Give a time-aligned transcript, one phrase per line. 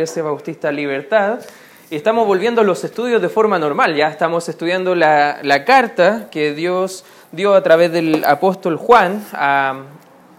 [0.00, 1.40] Iglesia Bautista Libertad.
[1.90, 3.94] Estamos volviendo a los estudios de forma normal.
[3.94, 9.82] Ya estamos estudiando la, la carta que Dios dio a través del apóstol Juan a,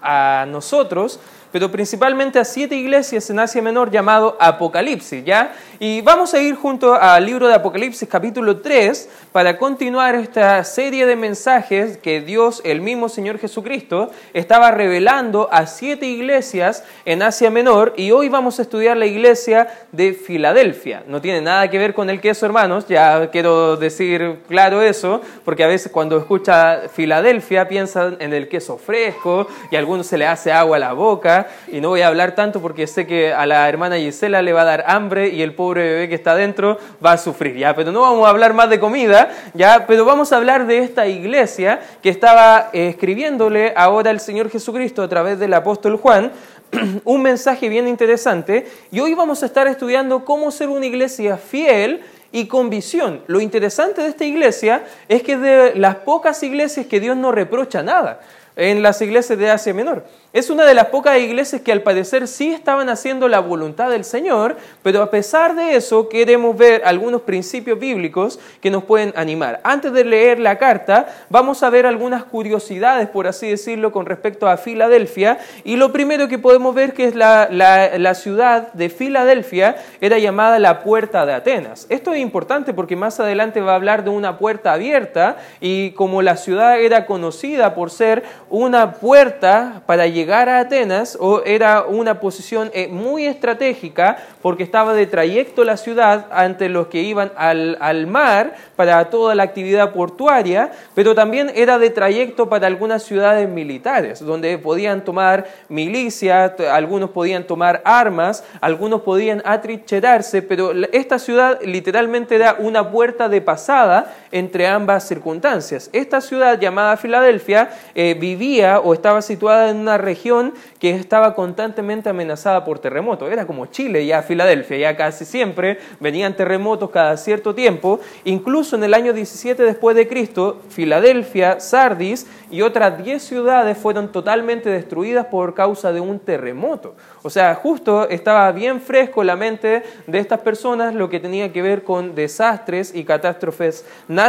[0.02, 1.20] a nosotros
[1.52, 5.54] pero principalmente a siete iglesias en Asia Menor llamado Apocalipsis, ¿ya?
[5.79, 11.06] Y vamos a ir junto al libro de Apocalipsis capítulo 3 para continuar esta serie
[11.06, 17.50] de mensajes que Dios, el mismo Señor Jesucristo, estaba revelando a siete iglesias en Asia
[17.50, 21.04] Menor y hoy vamos a estudiar la iglesia de Filadelfia.
[21.08, 25.63] No tiene nada que ver con el queso, hermanos, ya quiero decir claro eso, porque
[25.63, 30.27] a veces cuando escucha Filadelfia piensan en el queso fresco y a algunos se le
[30.27, 33.45] hace agua a la boca y no voy a hablar tanto porque sé que a
[33.45, 36.77] la hermana Gisela le va a dar hambre y el pobre bebé que está dentro
[37.04, 37.76] va a sufrir, ¿ya?
[37.76, 39.85] Pero no vamos a hablar más de comida, ¿ya?
[39.88, 45.09] Pero vamos a hablar de esta iglesia que estaba escribiéndole ahora el Señor Jesucristo a
[45.09, 46.32] través del apóstol Juan,
[47.05, 52.02] un mensaje bien interesante y hoy vamos a estar estudiando cómo ser una iglesia fiel
[52.32, 53.21] y con visión.
[53.27, 57.84] Lo interesante de esta iglesia es que de las pocas iglesias que Dios no reprocha
[57.84, 58.21] nada
[58.55, 60.05] en las iglesias de Asia Menor.
[60.34, 64.05] Es una de las pocas iglesias que al parecer sí estaban haciendo la voluntad del
[64.05, 69.59] Señor, pero a pesar de eso queremos ver algunos principios bíblicos que nos pueden animar.
[69.65, 74.47] Antes de leer la carta, vamos a ver algunas curiosidades, por así decirlo, con respecto
[74.47, 75.38] a Filadelfia.
[75.65, 80.81] Y lo primero que podemos ver es la, la ciudad de Filadelfia era llamada la
[80.81, 81.88] puerta de Atenas.
[81.89, 86.21] Esto es importante porque más adelante va a hablar de una puerta abierta y como
[86.21, 91.83] la ciudad era conocida por ser una puerta para llegar llegar a Atenas o era
[91.83, 97.31] una posición eh, muy estratégica porque estaba de trayecto la ciudad ante los que iban
[97.36, 103.02] al, al mar para toda la actividad portuaria, pero también era de trayecto para algunas
[103.02, 111.17] ciudades militares, donde podían tomar milicia, algunos podían tomar armas, algunos podían atrincherarse, pero esta
[111.17, 115.89] ciudad literalmente era una puerta de pasada entre ambas circunstancias.
[115.93, 122.09] Esta ciudad llamada Filadelfia eh, vivía o estaba situada en una región que estaba constantemente
[122.09, 123.31] amenazada por terremotos.
[123.31, 128.00] Era como Chile, ya Filadelfia, ya casi siempre venían terremotos cada cierto tiempo.
[128.23, 134.11] Incluso en el año 17 después de Cristo, Filadelfia, Sardis y otras 10 ciudades fueron
[134.11, 136.95] totalmente destruidas por causa de un terremoto.
[137.23, 141.61] O sea, justo estaba bien fresco la mente de estas personas lo que tenía que
[141.61, 144.20] ver con desastres y catástrofes naturales.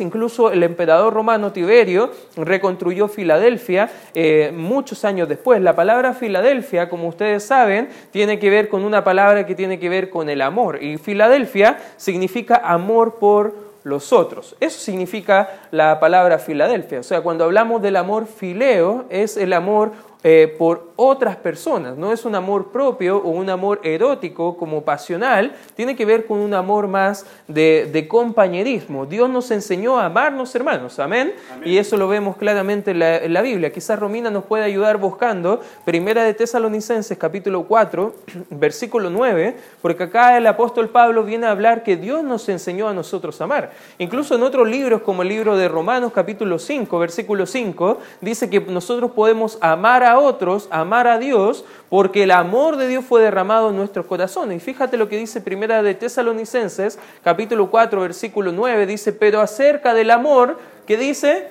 [0.00, 5.60] Incluso el emperador romano Tiberio reconstruyó Filadelfia eh, muchos años después.
[5.60, 9.88] La palabra Filadelfia, como ustedes saben, tiene que ver con una palabra que tiene que
[9.88, 10.82] ver con el amor.
[10.82, 13.54] Y Filadelfia significa amor por
[13.86, 14.56] los otros.
[14.58, 17.00] Eso significa la palabra Filadelfia.
[17.00, 19.92] O sea, cuando hablamos del amor fileo, es el amor
[20.24, 21.96] eh, por otras personas.
[21.96, 26.38] No es un amor propio o un amor erótico como pasional, tiene que ver con
[26.38, 29.04] un amor más de, compañerismo.
[29.06, 30.98] Dios nos enseñó a amarnos, hermanos.
[30.98, 31.34] ¿Amén?
[31.64, 33.72] Y eso lo vemos claramente en la, en la, Biblia.
[33.72, 38.14] Quizás Romina nos puede ayudar buscando Primera de Tesalonicenses, capítulo 4,
[38.50, 42.94] versículo 9, porque acá el apóstol Pablo viene a hablar que Dios nos enseñó a
[42.94, 43.72] nosotros a amar.
[43.98, 48.60] Incluso en otros libros, como el libro de Romanos, capítulo 5, versículo 5, dice que
[48.60, 53.70] nosotros podemos amar a otros, amar a Dios, porque el amor de Dios fue derramado
[53.70, 54.56] en nuestros corazones.
[54.58, 59.94] Y fíjate lo que dice Primera de Tesalonicenses, capítulo 4, versículo 9, dice, pero acerca
[59.94, 61.48] del amor, ¿qué dice?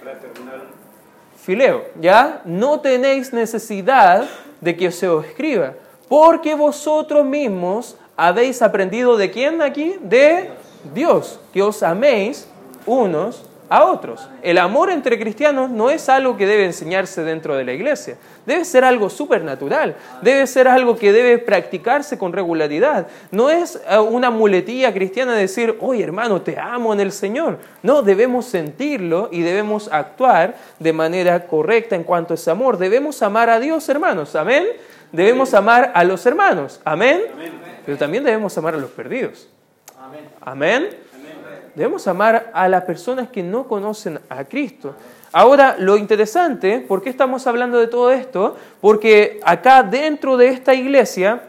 [1.38, 2.42] Fileo, ¿ya?
[2.46, 4.26] No tenéis necesidad
[4.62, 5.74] de que se os escriba,
[6.10, 9.98] porque vosotros mismos habéis aprendido de quién aquí?
[10.02, 10.50] De
[10.94, 12.48] Dios, que os améis
[12.86, 14.28] unos a otros.
[14.42, 18.66] El amor entre cristianos no es algo que debe enseñarse dentro de la iglesia, debe
[18.66, 23.08] ser algo supernatural, debe ser algo que debe practicarse con regularidad.
[23.32, 27.60] No es eh, una muletilla cristiana decir, oye hermano, te amo en el Señor.
[27.84, 32.78] No, debemos sentirlo y debemos actuar de manera correcta en cuanto a ese amor.
[32.78, 34.66] Debemos amar a Dios, hermanos, amén.
[35.12, 37.22] Debemos amar a los hermanos, amén.
[37.86, 39.48] Pero también debemos amar a los perdidos.
[40.42, 40.90] Amén.
[41.76, 44.96] Debemos amar a las personas que no conocen a Cristo.
[45.34, 48.56] Ahora, lo interesante, ¿por qué estamos hablando de todo esto?
[48.80, 51.42] Porque acá dentro de esta iglesia,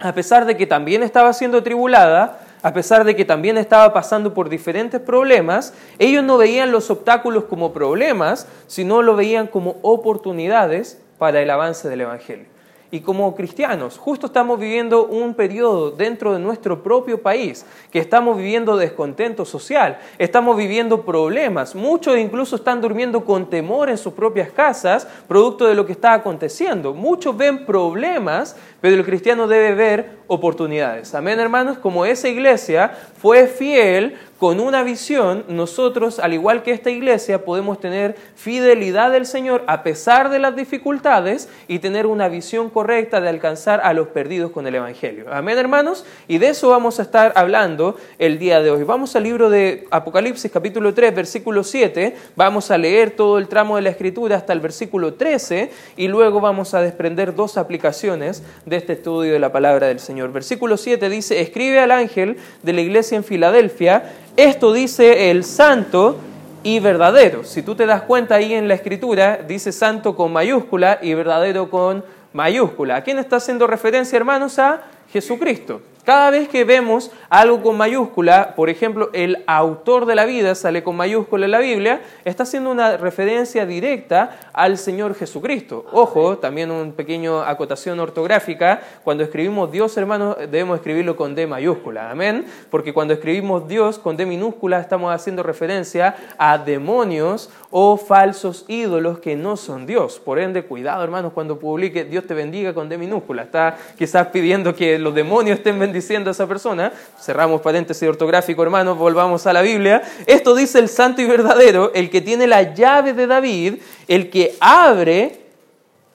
[0.00, 4.32] a pesar de que también estaba siendo tribulada, a pesar de que también estaba pasando
[4.32, 10.98] por diferentes problemas, ellos no veían los obstáculos como problemas, sino lo veían como oportunidades
[11.18, 12.57] para el avance del Evangelio.
[12.90, 13.98] Y como cristianos.
[13.98, 19.98] Justo estamos viviendo un periodo dentro de nuestro propio país, que estamos viviendo descontento social,
[20.18, 21.74] estamos viviendo problemas.
[21.74, 26.14] Muchos incluso están durmiendo con temor en sus propias casas, producto de lo que está
[26.14, 26.94] aconteciendo.
[26.94, 31.14] Muchos ven problemas, pero el cristiano debe ver oportunidades.
[31.14, 36.90] Amén, hermanos, como esa iglesia fue fiel con una visión, nosotros, al igual que esta
[36.90, 42.70] iglesia, podemos tener fidelidad del Señor a pesar de las dificultades y tener una visión
[42.70, 45.24] correcta de alcanzar a los perdidos con el Evangelio.
[45.32, 46.04] Amén, hermanos.
[46.28, 48.84] Y de eso vamos a estar hablando el día de hoy.
[48.84, 52.14] Vamos al libro de Apocalipsis, capítulo 3, versículo 7.
[52.36, 56.40] Vamos a leer todo el tramo de la Escritura hasta el versículo 13 y luego
[56.40, 60.32] vamos a desprender dos aplicaciones de este estudio de la palabra del Señor.
[60.32, 66.16] Versículo 7 dice, escribe al ángel de la iglesia en Filadelfia, esto dice el santo
[66.62, 67.44] y verdadero.
[67.44, 71.70] Si tú te das cuenta ahí en la escritura, dice santo con mayúscula y verdadero
[71.70, 72.96] con mayúscula.
[72.96, 74.58] ¿A quién está haciendo referencia, hermanos?
[74.58, 74.82] A
[75.12, 75.80] Jesucristo.
[76.08, 80.82] Cada vez que vemos algo con mayúscula, por ejemplo, el autor de la vida sale
[80.82, 85.84] con mayúscula en la Biblia, está haciendo una referencia directa al Señor Jesucristo.
[85.92, 92.10] Ojo, también una pequeña acotación ortográfica, cuando escribimos Dios, hermanos, debemos escribirlo con D mayúscula,
[92.10, 98.64] amén, porque cuando escribimos Dios con D minúscula estamos haciendo referencia a demonios o falsos
[98.66, 100.18] ídolos que no son Dios.
[100.18, 103.42] Por ende, cuidado, hermanos, cuando publique Dios te bendiga con D minúscula.
[103.42, 108.62] Está quizás pidiendo que los demonios estén bendiciendo diciendo a esa persona, cerramos paréntesis ortográfico
[108.62, 112.74] hermanos, volvamos a la Biblia, esto dice el santo y verdadero, el que tiene la
[112.74, 113.74] llave de David,
[114.06, 115.40] el que abre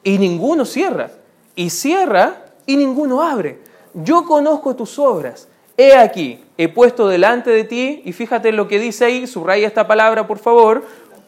[0.04, 1.12] y ninguno cierra,
[1.56, 3.60] y cierra y ninguno abre.
[3.94, 5.48] Yo conozco tus obras,
[5.78, 9.88] he aquí, he puesto delante de ti, y fíjate lo que dice ahí, subraya esta
[9.88, 10.84] palabra por favor,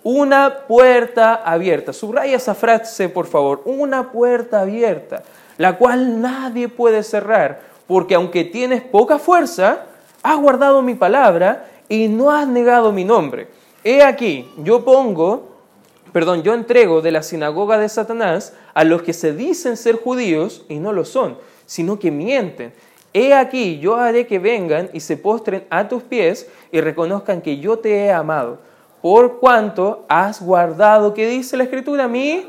[0.05, 1.91] una puerta abierta.
[1.91, 3.63] Subraya esa frase, por favor.
[3.65, 5.23] Una puerta abierta,
[5.57, 9.85] la cual nadie puede cerrar porque aunque tienes poca fuerza,
[10.23, 13.47] has guardado mi palabra y no has negado mi nombre.
[13.83, 15.49] He aquí, yo pongo,
[16.11, 20.65] perdón, yo entrego de la sinagoga de Satanás a los que se dicen ser judíos
[20.67, 22.73] y no lo son, sino que mienten.
[23.13, 27.59] He aquí, yo haré que vengan y se postren a tus pies y reconozcan que
[27.59, 28.57] yo te he amado,
[29.01, 32.07] por cuanto has guardado, ¿qué dice la escritura?
[32.07, 32.45] Mi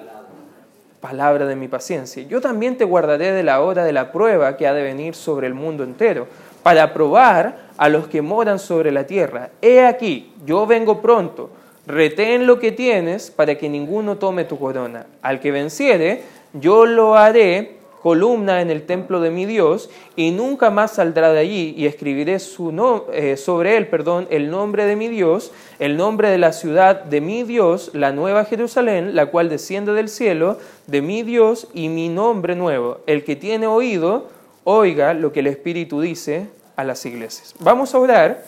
[1.06, 2.24] palabra de mi paciencia.
[2.24, 5.46] Yo también te guardaré de la hora de la prueba que ha de venir sobre
[5.46, 6.26] el mundo entero,
[6.64, 9.50] para probar a los que moran sobre la tierra.
[9.62, 11.50] He aquí, yo vengo pronto,
[11.86, 15.06] retén lo que tienes para que ninguno tome tu corona.
[15.22, 16.24] Al que venciere,
[16.54, 17.76] yo lo haré
[18.06, 22.38] columna en el templo de mi Dios y nunca más saldrá de allí y escribiré
[22.38, 22.72] su
[23.12, 25.50] eh, sobre él perdón, el nombre de mi Dios,
[25.80, 30.08] el nombre de la ciudad de mi Dios, la nueva Jerusalén, la cual desciende del
[30.08, 30.56] cielo,
[30.86, 32.98] de mi Dios y mi nombre nuevo.
[33.08, 34.28] El que tiene oído,
[34.62, 37.56] oiga lo que el Espíritu dice a las iglesias.
[37.58, 38.44] Vamos a orar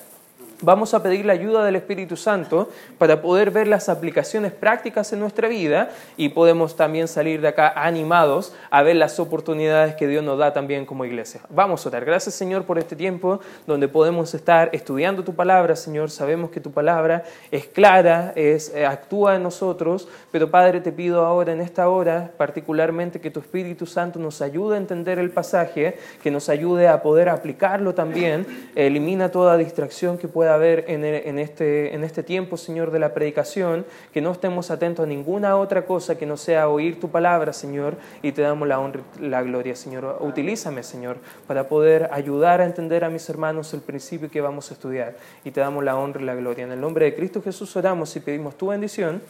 [0.60, 2.68] vamos a pedir la ayuda del Espíritu Santo
[2.98, 7.72] para poder ver las aplicaciones prácticas en nuestra vida y podemos también salir de acá
[7.76, 11.40] animados a ver las oportunidades que Dios nos da también como iglesia.
[11.50, 12.04] Vamos a orar.
[12.04, 16.10] Gracias Señor por este tiempo donde podemos estar estudiando tu palabra, Señor.
[16.10, 21.24] Sabemos que tu palabra es clara, es, eh, actúa en nosotros, pero Padre te pido
[21.24, 25.98] ahora en esta hora particularmente que tu Espíritu Santo nos ayude a entender el pasaje,
[26.22, 31.94] que nos ayude a poder aplicarlo también, elimina toda distracción que pueda haber en, este,
[31.94, 36.18] en este tiempo, Señor, de la predicación, que no estemos atentos a ninguna otra cosa
[36.18, 39.76] que no sea oír tu palabra, Señor, y te damos la honra y la gloria,
[39.76, 40.18] Señor.
[40.20, 44.74] Utilízame, Señor, para poder ayudar a entender a mis hermanos el principio que vamos a
[44.74, 46.64] estudiar, y te damos la honra y la gloria.
[46.64, 49.22] En el nombre de Cristo Jesús oramos y pedimos tu bendición.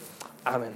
[0.43, 0.71] Amén.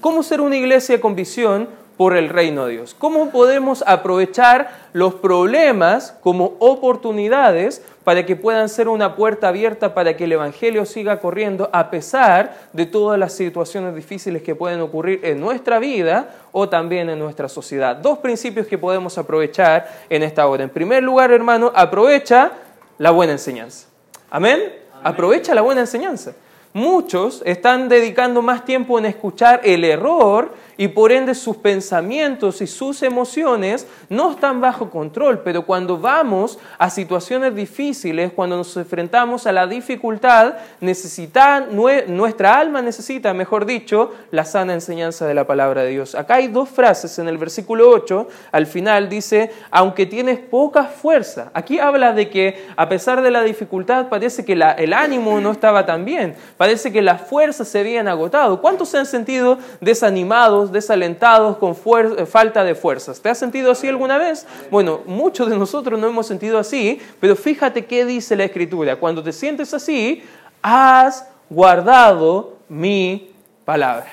[0.00, 1.81] ¿Cómo ser una iglesia con visión?
[1.96, 2.96] Por el reino de Dios.
[2.98, 10.16] ¿Cómo podemos aprovechar los problemas como oportunidades para que puedan ser una puerta abierta para
[10.16, 15.20] que el Evangelio siga corriendo a pesar de todas las situaciones difíciles que pueden ocurrir
[15.22, 17.96] en nuestra vida o también en nuestra sociedad?
[17.96, 20.64] Dos principios que podemos aprovechar en esta hora.
[20.64, 22.52] En primer lugar, hermano, aprovecha
[22.98, 23.86] la buena enseñanza.
[24.30, 24.60] Amén.
[25.02, 26.32] Aprovecha la buena enseñanza.
[26.74, 32.66] Muchos están dedicando más tiempo en escuchar el error y por ende sus pensamientos y
[32.66, 39.46] sus emociones no están bajo control, pero cuando vamos a situaciones difíciles, cuando nos enfrentamos
[39.46, 45.82] a la dificultad, necesita, nuestra alma necesita, mejor dicho, la sana enseñanza de la palabra
[45.82, 46.14] de Dios.
[46.14, 51.50] Acá hay dos frases en el versículo 8, al final dice, aunque tienes poca fuerza,
[51.52, 55.84] aquí habla de que a pesar de la dificultad parece que el ánimo no estaba
[55.84, 58.60] tan bien, Parece que las fuerzas se habían agotado.
[58.60, 63.20] ¿Cuántos se han sentido desanimados, desalentados, con falta de fuerzas?
[63.20, 64.46] ¿Te has sentido así alguna vez?
[64.70, 68.94] Bueno, muchos de nosotros no hemos sentido así, pero fíjate qué dice la Escritura.
[68.94, 70.22] Cuando te sientes así,
[70.62, 73.32] has guardado mi
[73.64, 74.12] palabra.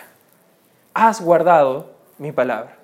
[0.95, 2.75] Has guardado mi palabra.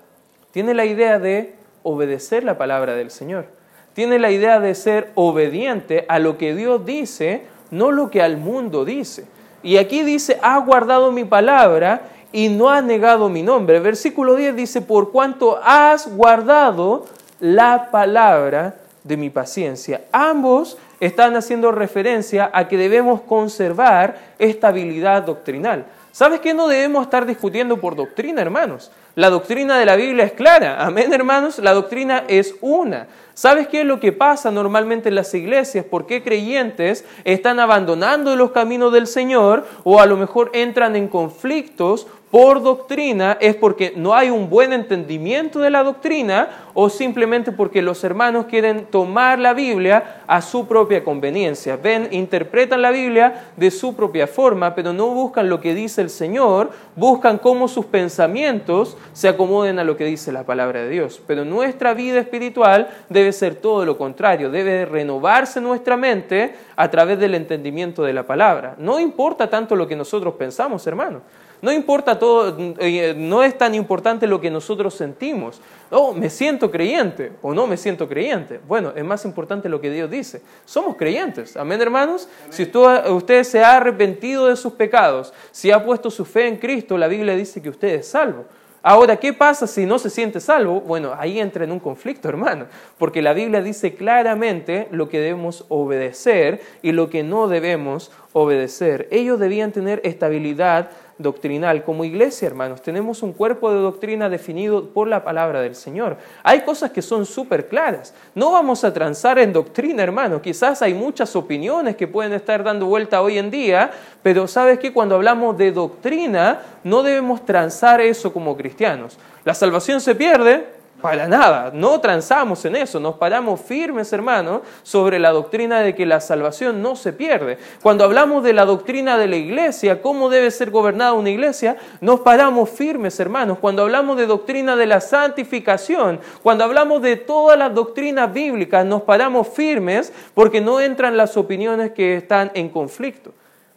[0.52, 3.46] Tiene la idea de obedecer la palabra del Señor.
[3.94, 8.36] Tiene la idea de ser obediente a lo que Dios dice, no lo que al
[8.36, 9.26] mundo dice.
[9.62, 13.80] Y aquí dice, ha guardado mi palabra y no ha negado mi nombre.
[13.80, 17.06] Versículo 10 dice, por cuanto has guardado
[17.40, 20.02] la palabra de mi paciencia.
[20.12, 25.86] Ambos están haciendo referencia a que debemos conservar estabilidad doctrinal.
[26.12, 28.90] ¿Sabes que no debemos estar discutiendo por doctrina, hermanos?
[29.16, 30.84] La doctrina de la Biblia es clara.
[30.84, 31.58] Amén, hermanos.
[31.58, 33.06] La doctrina es una.
[33.32, 35.86] ¿Sabes qué es lo que pasa normalmente en las iglesias?
[35.86, 41.08] ¿Por qué creyentes están abandonando los caminos del Señor o a lo mejor entran en
[41.08, 47.52] conflictos por doctrina es porque no hay un buen entendimiento de la doctrina o simplemente
[47.52, 51.76] porque los hermanos quieren tomar la Biblia a su propia conveniencia.
[51.76, 56.10] Ven, interpretan la Biblia de su propia forma, pero no buscan lo que dice el
[56.10, 61.22] Señor, buscan cómo sus pensamientos se acomoden a lo que dice la palabra de Dios.
[61.28, 67.20] Pero nuestra vida espiritual debe ser todo lo contrario, debe renovarse nuestra mente a través
[67.20, 68.74] del entendimiento de la palabra.
[68.78, 71.22] No importa tanto lo que nosotros pensamos, hermanos.
[71.62, 75.60] No importa todo, eh, no es tan importante lo que nosotros sentimos.
[75.90, 78.60] Oh, me siento creyente o no me siento creyente.
[78.66, 80.42] Bueno, es más importante lo que Dios dice.
[80.64, 81.56] Somos creyentes.
[81.56, 82.28] Amén, hermanos.
[82.50, 86.56] Si usted, usted, se ha arrepentido de sus pecados, si ha puesto su fe en
[86.56, 88.44] Cristo, la Biblia dice que usted es salvo.
[88.88, 90.80] Ahora, ¿qué pasa si no se siente salvo?
[90.80, 92.66] Bueno, ahí entra en un conflicto, hermano,
[92.98, 99.08] porque la Biblia dice claramente lo que debemos obedecer y lo que no debemos obedecer.
[99.10, 101.84] Ellos debían tener estabilidad doctrinal.
[101.84, 106.16] Como iglesia, hermanos, tenemos un cuerpo de doctrina definido por la palabra del Señor.
[106.42, 108.14] Hay cosas que son súper claras.
[108.34, 110.42] No vamos a transar en doctrina, hermanos.
[110.42, 113.90] Quizás hay muchas opiniones que pueden estar dando vuelta hoy en día,
[114.22, 119.18] pero sabes que cuando hablamos de doctrina, no debemos transar eso como cristianos.
[119.44, 125.18] La salvación se pierde, para nada, no transamos en eso, nos paramos firmes, hermanos, sobre
[125.18, 127.58] la doctrina de que la salvación no se pierde.
[127.82, 132.20] Cuando hablamos de la doctrina de la iglesia, cómo debe ser gobernada una iglesia, nos
[132.20, 133.58] paramos firmes, hermanos.
[133.58, 139.02] Cuando hablamos de doctrina de la santificación, cuando hablamos de todas las doctrinas bíblicas, nos
[139.02, 143.32] paramos firmes porque no entran las opiniones que están en conflicto.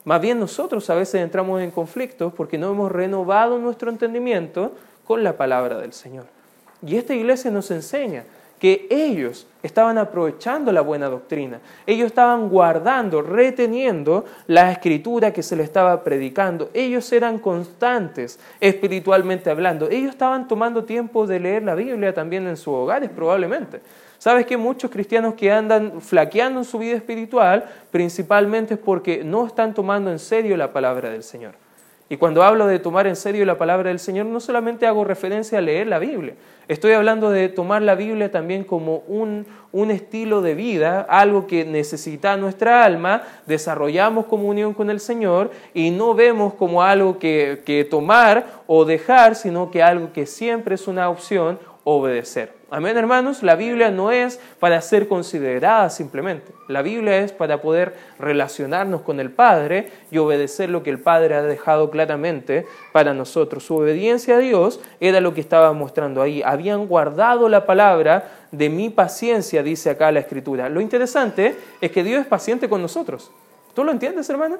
[0.05, 4.71] Más bien nosotros a veces entramos en conflicto porque no hemos renovado nuestro entendimiento
[5.05, 6.38] con la palabra del Señor.
[6.85, 8.23] Y esta iglesia nos enseña
[8.59, 15.55] que ellos estaban aprovechando la buena doctrina, ellos estaban guardando, reteniendo la escritura que se
[15.55, 21.75] le estaba predicando, ellos eran constantes espiritualmente hablando, ellos estaban tomando tiempo de leer la
[21.75, 23.81] Biblia también en sus hogares probablemente.
[24.17, 29.47] ¿Sabes que muchos cristianos que andan flaqueando en su vida espiritual principalmente es porque no
[29.47, 31.68] están tomando en serio la palabra del Señor?
[32.11, 35.59] Y cuando hablo de tomar en serio la palabra del Señor, no solamente hago referencia
[35.59, 36.33] a leer la Biblia,
[36.67, 39.45] estoy hablando de tomar la Biblia también como un,
[39.91, 46.15] estilo de vida, algo que necesita nuestra alma, desarrollamos comunión con el Señor y no
[46.15, 51.09] vemos como algo que, que tomar o dejar, sino que algo que siempre es una
[51.09, 51.59] opción,
[51.91, 52.53] obedecer.
[52.69, 53.41] Amén, hermanos.
[53.41, 56.53] La Biblia no es para ser considerada simplemente.
[56.67, 61.33] La Biblia es para poder relacionarnos con el Padre y obedecer lo que el Padre
[61.33, 63.63] ha dejado claramente para nosotros.
[63.63, 66.43] Su obediencia a Dios era lo que estaba mostrando ahí.
[66.43, 70.69] Habían guardado la palabra de mi paciencia, dice acá la Escritura.
[70.69, 73.31] Lo interesante es que Dios es paciente con nosotros.
[73.73, 74.57] ¿Tú lo entiendes, hermano?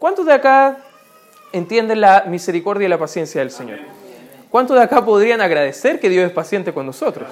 [0.00, 0.78] ¿Cuántos de acá
[1.52, 4.01] entienden la misericordia y la paciencia del Señor?
[4.52, 7.26] ¿Cuántos de acá podrían agradecer que Dios es paciente con nosotros?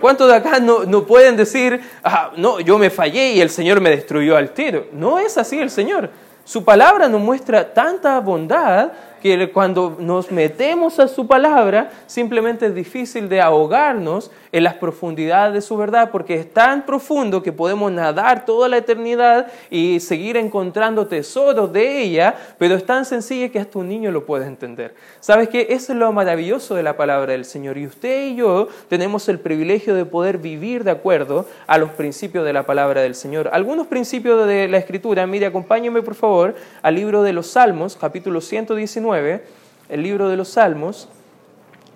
[0.00, 3.80] ¿Cuántos de acá no, no, pueden decir, ah, no, yo me fallé y el Señor
[3.80, 4.88] me destruyó al tiro?
[4.90, 6.10] No es así el Señor.
[6.44, 8.90] Su palabra nos muestra tanta bondad
[9.24, 15.54] que cuando nos metemos a su palabra, simplemente es difícil de ahogarnos en las profundidades
[15.54, 20.36] de su verdad, porque es tan profundo que podemos nadar toda la eternidad y seguir
[20.36, 24.94] encontrando tesoros de ella, pero es tan sencilla que hasta un niño lo puede entender.
[25.20, 25.68] ¿Sabes qué?
[25.70, 27.78] Eso es lo maravilloso de la palabra del Señor.
[27.78, 32.44] Y usted y yo tenemos el privilegio de poder vivir de acuerdo a los principios
[32.44, 33.48] de la palabra del Señor.
[33.54, 38.42] Algunos principios de la Escritura, mire, acompáñeme por favor al libro de los Salmos, capítulo
[38.42, 39.13] 119
[39.88, 41.08] el libro de los Salmos,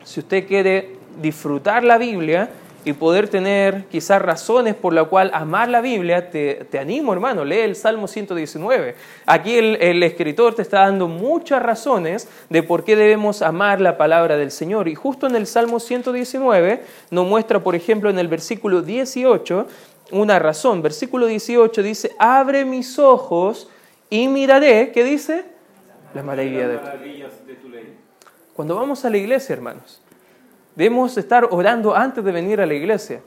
[0.04, 2.50] si usted quiere disfrutar la Biblia
[2.84, 7.58] y poder tener quizás razones por la cual amar la Biblia, te, animo hermano, lee
[7.58, 8.94] el Salmo 119.
[9.26, 14.36] Aquí el, escritor te está dando muchas razones de por qué debemos amar la palabra
[14.36, 14.88] del Señor.
[14.88, 19.66] Y justo en el Salmo 119 nos muestra, por ejemplo, en el versículo 18,
[20.12, 20.80] una razón.
[20.80, 23.68] Versículo 18 dice, abre mis ojos
[24.08, 25.57] y miraré, ¿qué dice?
[26.14, 27.96] La maravilla de tu ley.
[28.54, 30.02] Cuando vamos a la iglesia, hermanos,
[30.78, 33.20] Debemos estar orando antes de venir a la iglesia.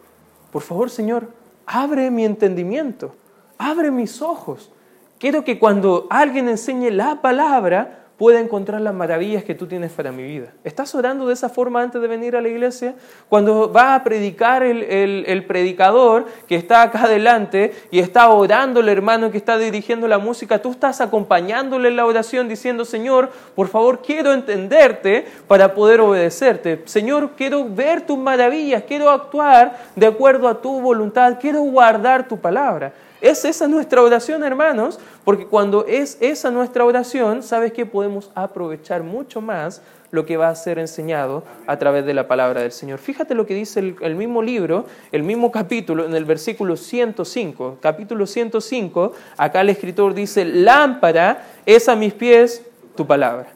[0.54, 1.28] Por favor, Señor,
[1.66, 3.14] abre mi entendimiento,
[3.58, 4.72] abre mis ojos.
[5.20, 10.12] Quiero que cuando alguien enseñe la palabra, pueda encontrar las maravillas que tú tienes para
[10.12, 10.50] mi vida.
[10.63, 12.94] ¿Estás orando de esa forma antes de venir a la iglesia?
[13.30, 19.32] Cuando va a predicar el, predicador que está acá adelante y está orando el hermano
[19.32, 24.04] que está dirigiendo la música, tú estás acompañándole en la oración diciendo, Señor, por favor,
[24.04, 26.84] quiero entenderte para poder obedecerte.
[26.86, 32.38] Señor, quiero ver tus maravillas, quiero actuar de acuerdo a tu voluntad, quiero guardar tu
[32.38, 32.94] palabra.
[33.22, 39.04] Es esa nuestra oración, hermanos, porque cuando es esa nuestra oración, sabes que podemos aprovechar
[39.04, 42.98] mucho más lo que va a ser enseñado a través de la palabra del Señor.
[42.98, 47.78] Fíjate lo que dice el, mismo libro, el mismo capítulo, en el versículo 105.
[47.80, 52.63] Capítulo 105, acá el escritor dice, lámpara es a mis pies
[52.96, 53.50] tu palabra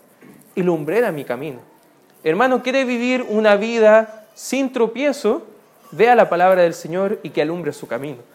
[0.53, 1.57] y lumbrera mi camino.
[2.23, 5.41] Hermano, ¿quiere vivir una vida sin tropiezo?
[5.91, 8.34] Vea la palabra del Señor y que alumbre su camino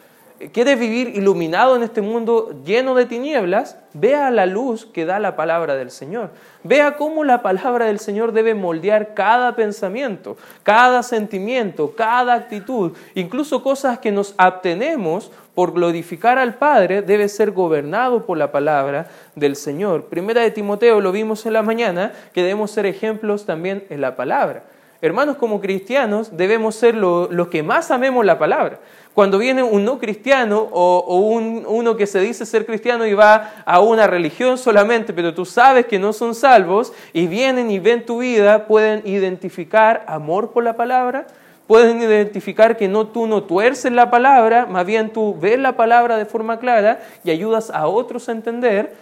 [0.52, 5.36] quiere vivir iluminado en este mundo lleno de tinieblas, vea la luz que da la
[5.36, 6.30] palabra del Señor.
[6.64, 13.62] Vea cómo la palabra del Señor debe moldear cada pensamiento, cada sentimiento, cada actitud, incluso
[13.62, 19.56] cosas que nos abstenemos por glorificar al Padre, debe ser gobernado por la palabra del
[19.56, 20.04] Señor.
[20.06, 24.16] Primera de Timoteo lo vimos en la mañana, que debemos ser ejemplos también en la
[24.16, 24.64] palabra.
[25.02, 28.80] Hermanos, como cristianos debemos ser los que más amemos la palabra.
[29.14, 33.80] Cuando viene un no cristiano o, uno que se dice ser cristiano y va a
[33.80, 38.18] una religión solamente, pero tú sabes que no son salvos y vienen y ven tu
[38.18, 41.26] vida, pueden identificar amor por la palabra,
[41.66, 46.18] pueden identificar que no tú no tuerces la palabra, más bien tú ves la palabra
[46.18, 48.94] de forma clara y ayudas a otros a entender.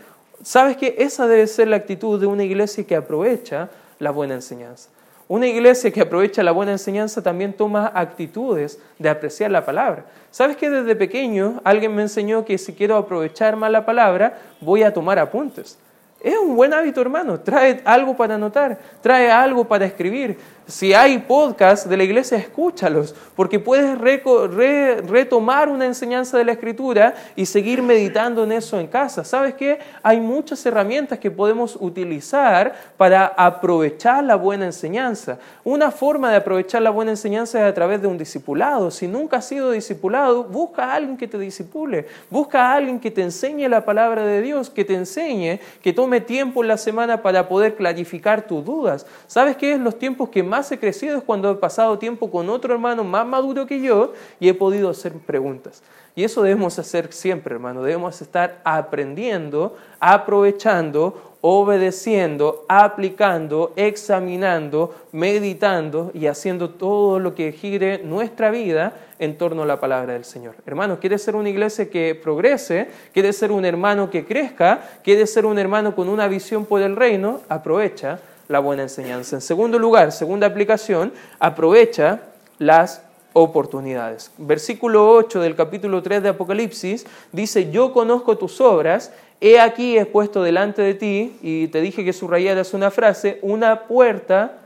[0.43, 4.91] Sabes que esa debe ser la actitud de una iglesia que aprovecha la buena enseñanza.
[5.29, 10.07] Una iglesia que aprovecha la buena enseñanza también toma actitudes de apreciar la palabra.
[10.31, 14.83] ¿Sabes que desde pequeño alguien me enseñó que si quiero aprovechar más la palabra, voy
[14.85, 15.79] a tomar apuntes?
[16.21, 17.39] Es un buen hábito, hermano.
[17.41, 20.39] Trae algo para anotar, trae algo para escribir.
[20.69, 27.15] Si hay podcasts de la iglesia, escúchalos, porque puedes retomar una enseñanza de la escritura
[27.35, 29.25] y seguir meditando en eso en casa.
[29.25, 29.79] ¿Sabes qué?
[30.03, 35.39] Hay muchas herramientas que podemos utilizar para aprovechar la buena enseñanza.
[35.65, 38.91] Una forma de aprovechar la buena enseñanza es a través de un discipulado.
[38.91, 43.11] Si nunca has sido discipulado, busca a alguien que te disipule, busca a alguien que
[43.11, 47.23] te enseñe la palabra de Dios, que te enseñe, que tome tiempo en la semana
[47.23, 49.07] para poder clarificar tus dudas.
[49.27, 52.31] ¿Sabes qué es los tiempos que más más he crecido es cuando he pasado tiempo
[52.31, 55.83] con otro hermano más maduro que yo y he podido hacer preguntas.
[56.17, 57.81] Y eso debemos hacer siempre, hermano.
[57.81, 68.51] Debemos estar aprendiendo, aprovechando, obedeciendo, aplicando, examinando, meditando y haciendo todo lo que gire nuestra
[68.51, 70.57] vida en torno a la palabra del Señor.
[70.67, 72.89] Hermano, ¿quieres ser una iglesia que progrese?
[73.13, 74.81] ¿Quieres ser un hermano que crezca?
[75.05, 77.43] ¿Quieres ser un hermano con una visión por el reino?
[77.49, 79.37] Aprovecha la buena enseñanza.
[79.37, 82.23] En segundo lugar, segunda aplicación, aprovecha
[82.59, 83.03] las
[83.35, 84.33] oportunidades.
[84.39, 90.07] Versículo 8 del capítulo 3 de Apocalipsis dice, yo conozco tus obras, he aquí he
[90.07, 94.59] puesto delante de ti, y te dije que subrayaras una frase, una puerta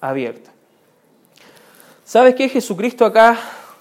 [0.00, 0.50] abierta.
[2.04, 2.48] ¿Sabes qué?
[2.48, 3.38] Jesucristo acá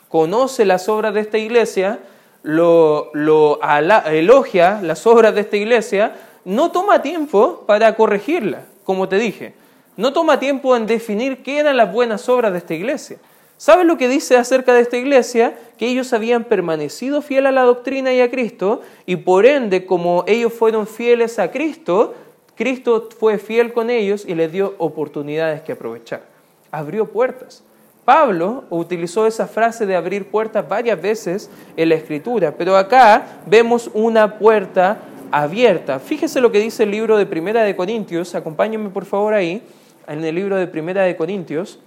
[0.08, 2.00] conoce las obras de esta iglesia,
[2.41, 3.60] lo, lo
[4.06, 6.13] elogia las obras de esta iglesia,
[6.45, 9.54] no toma tiempo para corregirla como te dije,
[9.97, 13.19] no toma tiempo en definir qué eran las buenas obras de esta iglesia.
[13.56, 15.56] ¿Sabes lo que dice acerca de esta iglesia?
[15.78, 20.23] Que ellos habían permanecido fiel a la doctrina y a Cristo, y por ende, como
[20.25, 22.15] ellos fueron fieles a Cristo,
[22.56, 26.23] Cristo fue fiel con ellos y les dio oportunidades que aprovechar.
[26.71, 27.63] Abrió puertas.
[28.06, 33.88] Pablo utilizó esa frase de abrir puertas varias veces en la escritura, pero acá vemos
[33.93, 34.97] una puerta
[35.32, 36.00] abierta.
[36.00, 39.62] Fíjese lo que dice el libro de Primera de Corintios, acompáñenme por favor ahí,
[40.08, 41.80] en el libro de Primera de Corintios,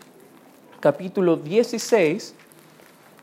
[0.81, 2.35] capítulo 16,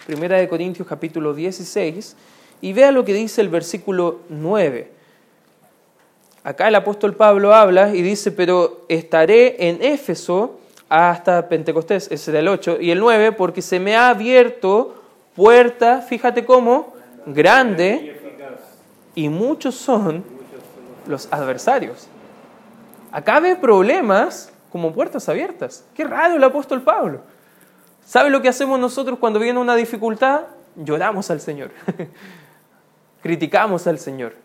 [0.05, 2.15] Primera de Corintios capítulo 16,
[2.62, 4.91] y vea lo que dice el versículo 9.
[6.43, 12.39] Acá el apóstol Pablo habla y dice, pero estaré en Éfeso hasta Pentecostés, ese era
[12.39, 14.95] el 8, y el 9, porque se me ha abierto
[15.36, 16.93] puerta, fíjate cómo,
[17.25, 18.18] grande,
[19.15, 20.24] y muchos son
[21.08, 22.08] los adversarios.
[23.12, 25.86] Acá ve problemas como puertas abiertas.
[25.95, 27.22] Qué raro el apóstol Pablo.
[28.06, 30.41] ¿Sabe lo que hacemos nosotros cuando viene una dificultad?
[30.76, 31.72] Lloramos al Señor.
[33.22, 34.36] Criticamos al Señor.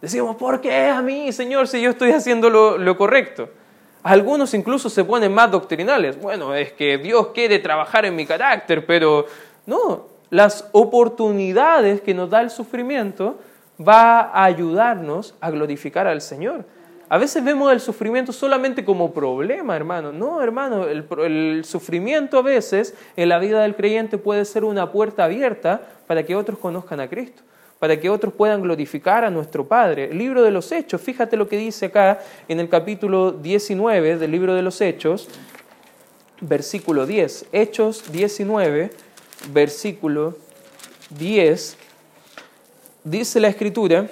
[0.00, 3.48] Decimos, ¿por qué a mí, Señor, si yo estoy haciendo lo, lo correcto?
[4.02, 6.20] Algunos incluso se ponen más doctrinales.
[6.20, 9.26] Bueno, es que Dios quiere trabajar en mi carácter, pero
[9.66, 13.38] no, las oportunidades que nos da el sufrimiento
[13.80, 16.64] va a ayudarnos a glorificar al Señor.
[17.08, 20.10] A veces vemos el sufrimiento solamente como problema, hermano.
[20.12, 25.24] No, hermano, el, sufrimiento a veces en la vida del creyente puede ser una puerta
[25.24, 27.42] abierta para que otros conozcan a Cristo,
[27.78, 30.10] para que otros puedan glorificar a nuestro Padre.
[30.10, 34.30] El libro de los Hechos, fíjate lo que dice acá en el capítulo 19 del
[34.32, 35.28] libro de los Hechos,
[36.40, 37.46] versículo 10.
[37.52, 38.90] Hechos 19,
[39.52, 40.34] versículo
[41.10, 41.78] 10,
[43.06, 44.06] dice la escritura,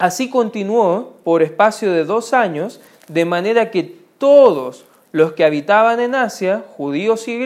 [0.00, 6.14] Así continuó por espacio de dos años, de manera que todos los que habitaban en
[6.14, 7.36] Asia, judíos y,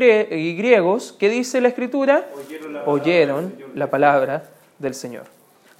[0.56, 2.24] griegos, ¿qué dice la escritura?
[2.86, 4.44] Oyeron la, palabra,
[4.78, 5.24] del Señor.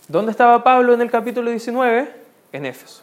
[0.09, 2.11] ¿Dónde estaba Pablo en el capítulo 19?
[2.51, 3.03] En Éfeso.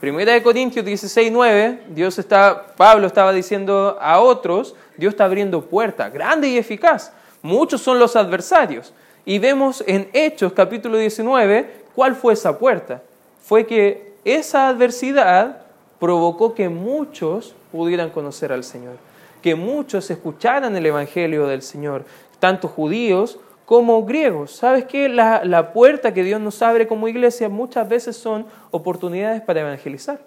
[0.00, 5.64] Primera de Corintios 16, 9, Dios está, Pablo estaba diciendo a otros, Dios está abriendo
[5.64, 7.12] puerta, grande y eficaz.
[7.42, 8.92] Muchos son los adversarios.
[9.28, 13.02] Y vemos en Hechos capítulo 19 ¿Cuál fue esa puerta?
[13.42, 15.66] Fue que esa adversidad
[16.00, 18.96] provocó que muchos pudieran conocer al Señor,
[19.42, 22.06] que muchos escucharan el Evangelio del Señor,
[22.38, 24.52] tanto judíos como griegos.
[24.52, 25.10] ¿Sabes qué?
[25.10, 30.20] La, la puerta que Dios nos abre como iglesia muchas veces son oportunidades para evangelizar.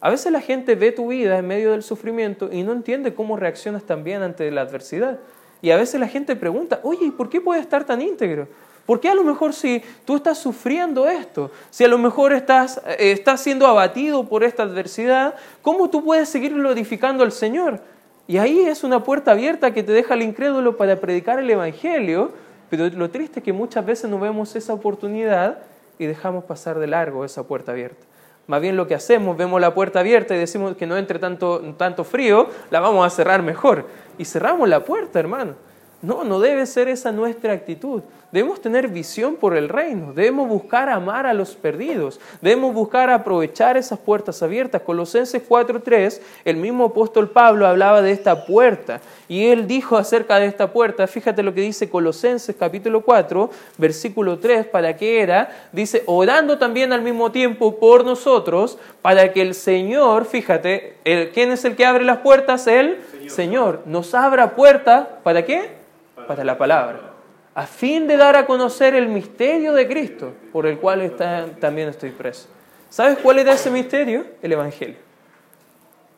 [0.00, 3.36] A veces la gente ve tu vida en medio del sufrimiento y no entiende cómo
[3.36, 5.18] reaccionas también ante la adversidad.
[5.66, 8.46] Y a veces la gente pregunta, oye, ¿por qué puede estar tan íntegro?
[8.86, 12.80] ¿Por qué a lo mejor si tú estás sufriendo esto, si a lo mejor estás,
[12.86, 17.80] eh, estás siendo abatido por esta adversidad, ¿cómo tú puedes seguir glorificando al Señor?
[18.28, 22.30] Y ahí es una puerta abierta que te deja el incrédulo para predicar el Evangelio,
[22.70, 25.58] pero lo triste es que muchas veces no vemos esa oportunidad
[25.98, 28.06] y dejamos pasar de largo esa puerta abierta.
[28.46, 31.60] Más bien lo que hacemos, vemos la puerta abierta y decimos que no entre tanto,
[31.76, 33.86] tanto frío, la vamos a cerrar mejor.
[34.18, 35.54] Y cerramos la puerta, hermano.
[36.06, 38.00] No, no debe ser esa nuestra actitud.
[38.30, 43.76] Debemos tener visión por el reino, debemos buscar amar a los perdidos, debemos buscar aprovechar
[43.76, 44.82] esas puertas abiertas.
[44.82, 50.46] Colosenses 4.3, el mismo apóstol Pablo hablaba de esta puerta y él dijo acerca de
[50.46, 55.50] esta puerta, fíjate lo que dice Colosenses capítulo 4, versículo 3, ¿para qué era?
[55.72, 60.98] Dice, orando también al mismo tiempo por nosotros, para que el Señor, fíjate,
[61.34, 62.68] ¿quién es el que abre las puertas?
[62.68, 65.76] El Señor, Señor nos abra puertas, ¿para qué?
[66.26, 67.16] Para la palabra
[67.56, 71.16] a fin de dar a conocer el misterio de Cristo, por el cual
[71.58, 72.48] también estoy preso.
[72.90, 74.26] ¿Sabes cuál era ese misterio?
[74.42, 74.98] El Evangelio.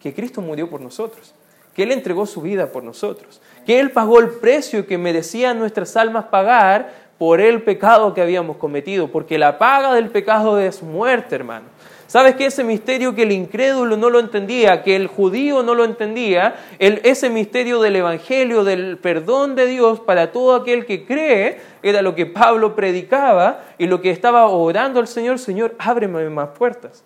[0.03, 1.33] Que Cristo murió por nosotros,
[1.75, 5.97] que Él entregó su vida por nosotros, que Él pagó el precio que merecían nuestras
[5.97, 11.37] almas pagar por el pecado que habíamos cometido, porque la paga del pecado es muerte,
[11.37, 11.67] hermano.
[12.09, 15.85] ¿Sabes que ese misterio que el incrédulo no lo entendía, que el judío no lo
[15.85, 22.01] entendía, ese misterio del Evangelio, del perdón de Dios para todo aquel que cree, era
[22.01, 27.05] lo que Pablo predicaba y lo que estaba orando al Señor, Señor, ábreme más puertas.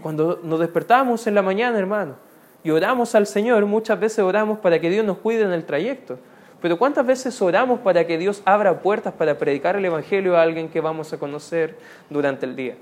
[0.00, 2.14] Cuando nos despertamos en la mañana, hermano,
[2.64, 6.18] y oramos al Señor, muchas veces oramos para que Dios nos cuide en el trayecto.
[6.62, 10.70] Pero ¿cuántas veces oramos para que Dios abra puertas para predicar el Evangelio a alguien
[10.70, 11.76] que vamos a conocer
[12.08, 12.76] durante el día?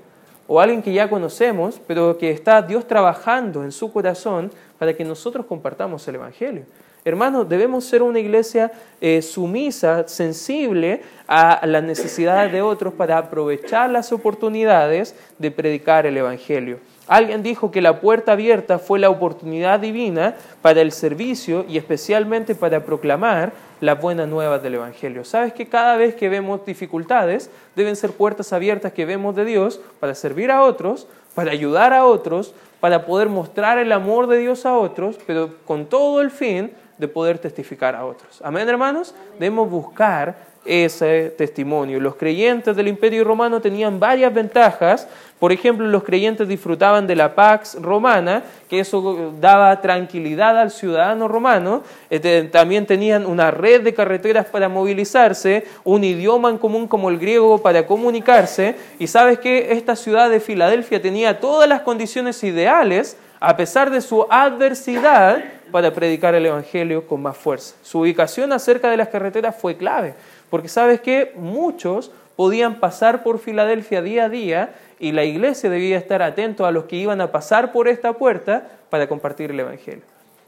[0.51, 5.05] O alguien que ya conocemos, pero que está Dios trabajando en su corazón para que
[5.05, 6.63] nosotros compartamos el Evangelio.
[7.05, 13.91] Hermanos, debemos ser una iglesia eh, sumisa, sensible a las necesidades de otros para aprovechar
[13.91, 16.79] las oportunidades de predicar el Evangelio.
[17.09, 22.53] Alguien dijo que la puerta abierta fue la oportunidad divina para el servicio y especialmente
[22.53, 25.25] para proclamar la buena nueva del Evangelio.
[25.25, 29.81] Sabes que cada vez que vemos dificultades, deben ser puertas abiertas que vemos de Dios
[29.99, 34.67] para servir a otros, para ayudar a otros, para poder mostrar el amor de Dios
[34.67, 38.39] a otros, pero con todo el fin de poder testificar a otros.
[38.43, 39.15] Amén, hermanos.
[39.39, 41.99] Debemos buscar ese testimonio.
[41.99, 45.07] Los creyentes del Imperio Romano tenían varias ventajas.
[45.39, 51.27] Por ejemplo, los creyentes disfrutaban de la Pax Romana, que eso daba tranquilidad al ciudadano
[51.27, 51.83] romano.
[52.09, 57.17] Este, también tenían una red de carreteras para movilizarse, un idioma en común como el
[57.17, 58.75] griego para comunicarse.
[58.99, 64.01] Y sabes que esta ciudad de Filadelfia tenía todas las condiciones ideales a pesar de
[64.01, 65.41] su adversidad,
[65.71, 67.75] para predicar el Evangelio con más fuerza.
[67.83, 70.13] Su ubicación acerca de las carreteras fue clave,
[70.49, 75.97] porque sabes que muchos podían pasar por Filadelfia día a día y la iglesia debía
[75.97, 80.03] estar atento a los que iban a pasar por esta puerta para compartir el Evangelio.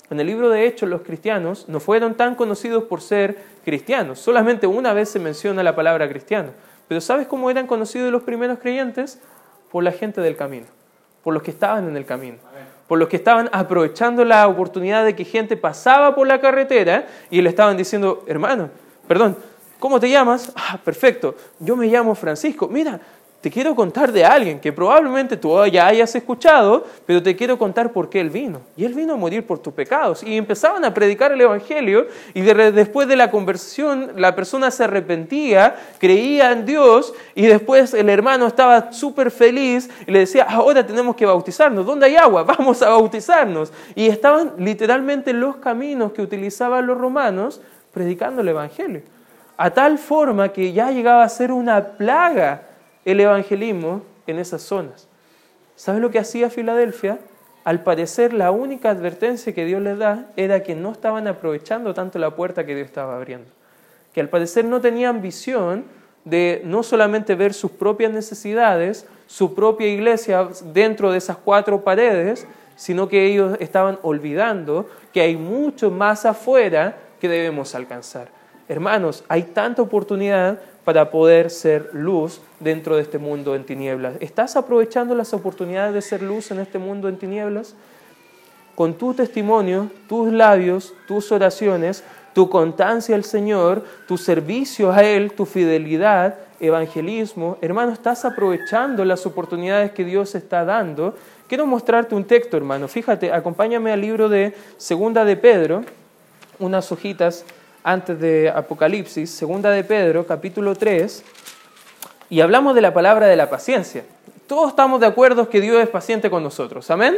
[0.10, 4.68] En el libro de Hechos los cristianos no fueron tan conocidos por ser cristianos, solamente
[4.68, 6.52] una vez se menciona la palabra cristiano,
[6.88, 9.20] pero ¿sabes cómo eran conocidos los primeros creyentes?
[9.72, 10.66] Por la gente del camino,
[11.24, 12.40] por los que estaban en el camino
[12.92, 17.42] por los que estaban aprovechando la oportunidad de que gente pasaba por la carretera y
[17.42, 18.70] le estaban diciendo, hermano,
[19.08, 19.38] perdón,
[19.82, 20.54] ¿cómo te llamas?
[20.56, 22.68] Ah, perfecto, yo me llamo Francisco.
[22.68, 23.02] Mira,
[23.42, 27.92] te quiero contar de alguien que probablemente tú ya hayas escuchado, pero te quiero contar
[27.92, 28.62] por qué Él vino.
[28.78, 30.22] Y Él vino a morir por tus pecados.
[30.22, 35.76] Y empezaban a predicar el Evangelio y después de la conversión la persona se arrepentía,
[35.98, 41.16] creía en Dios y después el hermano estaba súper feliz y le decía, ahora tenemos
[41.16, 41.84] que bautizarnos.
[41.84, 42.44] ¿Dónde hay agua?
[42.58, 43.74] Vamos a bautizarnos.
[43.96, 47.60] Y estaban literalmente los caminos que utilizaban los romanos
[47.92, 49.02] predicando el Evangelio.
[49.64, 52.64] A tal forma que ya llegaba a ser una plaga
[53.06, 55.08] el evangelismo en esas zonas.
[55.76, 57.20] ¿Sabes lo que hacía Filadelfia?
[57.64, 62.18] Al parecer la única advertencia que Dios les da era que no estaban aprovechando tanto
[62.18, 63.52] la puerta que Dios estaba abriendo.
[64.16, 65.84] Que al parecer no tenían visión
[66.26, 72.48] de no solamente ver sus propias necesidades, su propia iglesia dentro de esas cuatro paredes,
[72.76, 78.41] sino que ellos estaban olvidando que hay mucho más afuera que debemos alcanzar.
[78.68, 84.16] Hermanos, hay tanta oportunidad para poder ser luz dentro de este mundo en tinieblas.
[84.20, 87.76] ¿Estás aprovechando las oportunidades de ser luz en este mundo en tinieblas?
[88.76, 95.34] Con tu testimonio, tus labios, tus oraciones, tu constancia al Señor, tu servicio a Él,
[95.34, 101.16] tu fidelidad, evangelismo, hermano, estás aprovechando las oportunidades que Dios está dando.
[101.48, 102.88] Quiero mostrarte un texto, hermano.
[102.88, 105.84] Fíjate, acompáñame al libro de Segunda de Pedro,
[106.60, 107.46] unas hojitas
[107.84, 111.24] antes de Apocalipsis, segunda de Pedro, capítulo 3,
[112.30, 114.04] y hablamos de la palabra de la paciencia.
[114.48, 116.90] Todos estamos de acuerdo que Dios es paciente con nosotros.
[116.92, 117.18] ¿Amén?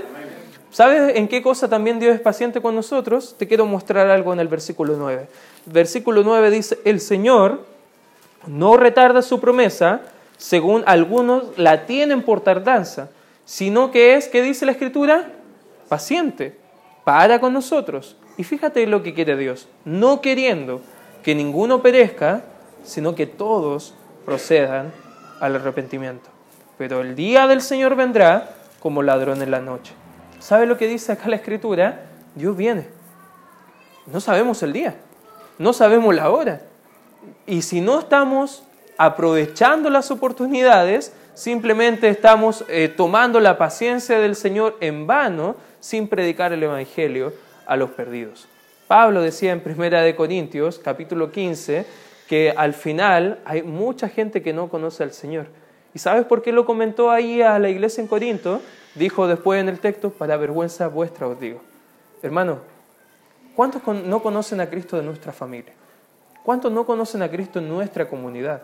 [0.71, 3.35] ¿Sabes en qué cosa también Dios es paciente con nosotros?
[3.37, 5.27] Te quiero mostrar algo en el versículo 9.
[5.65, 7.65] Versículo 9 dice, el Señor
[8.47, 10.01] no retarda su promesa,
[10.37, 13.09] según algunos la tienen por tardanza,
[13.45, 15.29] sino que es, ¿qué dice la Escritura?
[15.89, 16.57] Paciente,
[17.03, 20.81] para con nosotros y fíjate lo que quiere Dios, no queriendo
[21.23, 22.43] que ninguno perezca,
[22.83, 23.93] sino que todos
[24.25, 24.91] procedan
[25.39, 26.29] al arrepentimiento.
[26.77, 29.93] Pero el día del Señor vendrá como ladrón en la noche.
[30.39, 32.01] ¿Sabe lo que dice acá la Escritura?
[32.35, 32.87] Dios viene.
[34.07, 34.95] No sabemos el día,
[35.57, 36.61] no sabemos la hora.
[37.45, 38.63] Y si no estamos
[38.97, 46.51] aprovechando las oportunidades, simplemente estamos eh, tomando la paciencia del Señor en vano sin predicar
[46.51, 47.33] el Evangelio
[47.65, 48.47] a los perdidos.
[48.87, 51.85] Pablo decía en Primera de Corintios, capítulo 15,
[52.27, 55.47] que al final hay mucha gente que no conoce al Señor.
[55.93, 58.61] ¿Y sabes por qué lo comentó ahí a la iglesia en Corinto?
[58.95, 61.61] Dijo después en el texto, para vergüenza vuestra os digo.
[62.21, 62.59] Hermano,
[63.55, 65.73] ¿cuántos no conocen a Cristo de nuestra familia?
[66.43, 68.63] ¿Cuántos no conocen a Cristo en nuestra comunidad?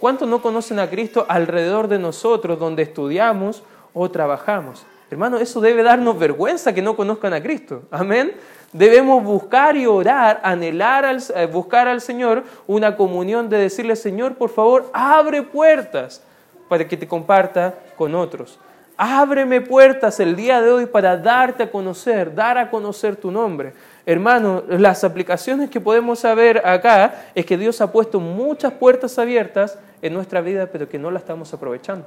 [0.00, 4.84] ¿Cuántos no conocen a Cristo alrededor de nosotros, donde estudiamos o trabajamos?
[5.10, 7.82] Hermano, eso debe darnos vergüenza que no conozcan a Cristo.
[7.90, 8.32] Amén.
[8.72, 14.50] Debemos buscar y orar, anhelar, eh, buscar al Señor una comunión de decirle, Señor, por
[14.50, 16.22] favor, abre puertas
[16.68, 18.60] para que te comparta con otros.
[18.96, 23.72] Ábreme puertas el día de hoy para darte a conocer, dar a conocer tu nombre.
[24.06, 29.78] Hermano, las aplicaciones que podemos saber acá es que Dios ha puesto muchas puertas abiertas
[30.02, 32.06] en nuestra vida, pero que no las estamos aprovechando.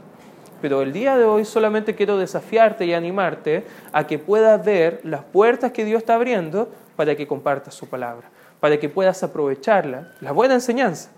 [0.63, 5.21] Pero el día de hoy solamente quiero desafiarte y animarte a que puedas ver las
[5.21, 8.29] puertas que Dios está abriendo para que compartas su palabra,
[8.61, 11.09] para que puedas aprovecharla, la buena enseñanza,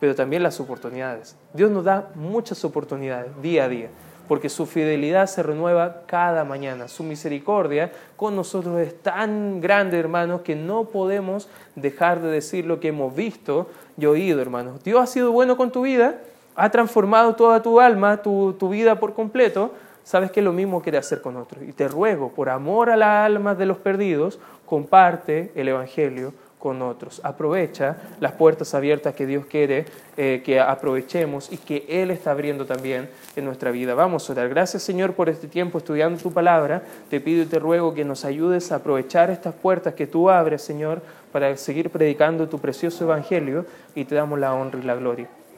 [0.00, 1.36] pero también las oportunidades.
[1.52, 3.88] Dios nos da muchas oportunidades día a día,
[4.26, 6.88] porque su fidelidad se renueva cada mañana.
[6.88, 12.80] Su misericordia con nosotros es tan grande, hermanos, que no podemos dejar de decir lo
[12.80, 14.82] que hemos visto y oído, hermanos.
[14.82, 16.20] Dios ha sido bueno con tu vida
[16.56, 19.72] ha transformado toda tu alma, tu, vida por completo,
[20.04, 21.64] sabes que lo mismo quiere hacer con otros.
[21.64, 26.80] Y te ruego, por amor a las almas de los perdidos, comparte el Evangelio con
[26.80, 27.20] otros.
[27.24, 29.84] Aprovecha las puertas abiertas que Dios quiere
[30.16, 33.94] eh, que aprovechemos y que Él está abriendo también en nuestra vida.
[33.94, 34.48] Vamos a orar.
[34.48, 36.82] Gracias Señor por este tiempo estudiando tu palabra.
[37.10, 40.62] Te pido y te ruego que nos ayudes a aprovechar estas puertas que tú abres,
[40.62, 45.28] Señor, para seguir predicando tu precioso Evangelio y te damos la honra y la gloria.